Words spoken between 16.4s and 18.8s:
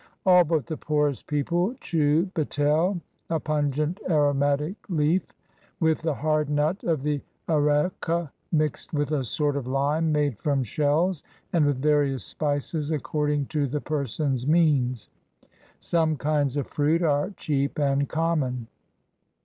of fruit are cheap and common.